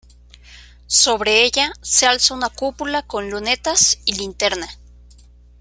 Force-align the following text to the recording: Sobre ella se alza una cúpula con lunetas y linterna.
Sobre 0.87 1.43
ella 1.43 1.73
se 1.83 2.07
alza 2.07 2.33
una 2.33 2.49
cúpula 2.49 3.03
con 3.03 3.29
lunetas 3.29 3.99
y 4.03 4.13
linterna. 4.15 4.67